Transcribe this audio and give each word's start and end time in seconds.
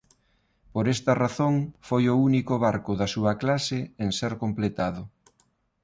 Por 0.73 0.85
esta 0.95 1.13
razón 1.23 1.55
foi 1.87 2.03
o 2.13 2.19
único 2.29 2.53
barco 2.65 2.91
da 2.99 3.07
súa 3.15 3.33
clase 3.41 3.79
en 4.03 4.09
ser 4.19 4.33
completado. 4.43 5.01